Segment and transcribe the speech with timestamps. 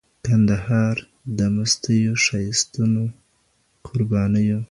[0.25, 0.95] کندهار
[1.37, 3.03] د مستیو، ښایستونو،
[3.87, 4.59] قربانیو